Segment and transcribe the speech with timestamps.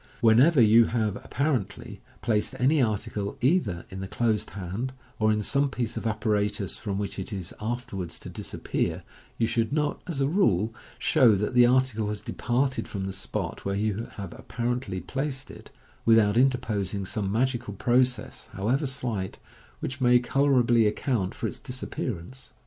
[0.19, 5.69] Whenever you have (apparently) placed any article either in the closed hand, or in some
[5.69, 9.03] piece of apparatus from which it is afterwards to disappear,
[9.37, 13.63] you should not, as a rule, show that the article has departed from the spot
[13.63, 15.69] where you have apparently placed it,
[16.03, 19.37] without interposing some magical process, however slight,
[19.81, 22.53] which may colourably account for its disappearance.